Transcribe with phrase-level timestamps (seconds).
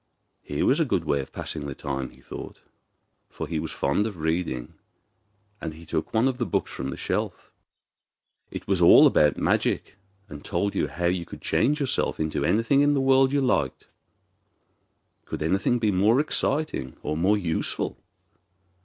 [0.41, 2.59] Here was a good way of passing the time, he thought,
[3.29, 4.73] for he was fond of reading,
[5.61, 7.51] and he took one of the books from the shelf.
[8.49, 12.81] It was all about magic, and told you how you could change yourself into anything
[12.81, 13.89] in the world you liked.
[15.25, 17.99] Could anything be more exciting or more useful?